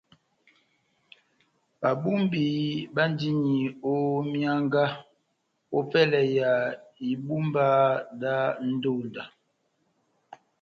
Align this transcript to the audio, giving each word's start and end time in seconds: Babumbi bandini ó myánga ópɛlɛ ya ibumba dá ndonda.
Babumbi 1.81 2.45
bandini 2.95 3.55
ó 3.91 3.93
myánga 4.31 4.83
ópɛlɛ 5.77 6.21
ya 6.37 6.51
ibumba 7.09 7.65
dá 8.21 8.35
ndonda. 8.69 9.23